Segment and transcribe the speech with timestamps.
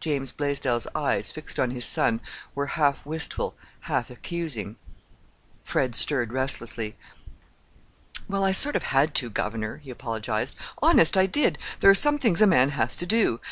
[0.00, 2.20] James Blaisdell's eyes, fixed on his son,
[2.52, 4.74] were half wistful, half accusing.
[5.62, 6.96] Fred stirred restlessly.
[8.28, 10.56] "Well, I sort of had to, governor," he apologized.
[10.82, 11.58] "Honest, I did.
[11.78, 13.38] There are some things a man has to do!